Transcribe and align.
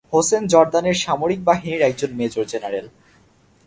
হোসেন 0.13 0.43
জর্দানের 0.47 0.97
সামরিক 0.97 1.39
বাহিনীর 1.43 1.81
একজন 1.81 2.11
মেজর 2.15 2.45
জেনারেল। 2.45 2.85